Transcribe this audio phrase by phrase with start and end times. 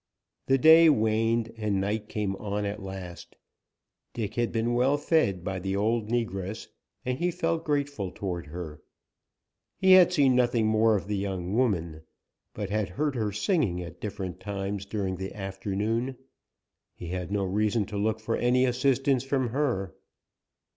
[0.47, 3.35] The day waned and night came on at last.
[4.15, 6.69] Dick had been well fed, by the old negress,
[7.05, 8.81] and he felt grateful toward her.
[9.77, 12.01] He had seen nothing more of the young woman,
[12.55, 16.17] but had heard her singing at different times during the afternoon.
[16.95, 19.93] He had no reason to look for any assistance from her.